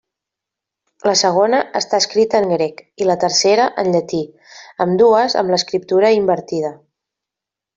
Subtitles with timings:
[1.07, 4.23] La segona està escrita en grec, i la tercera en llatí,
[4.87, 6.75] ambdues amb l'escriptura invertida.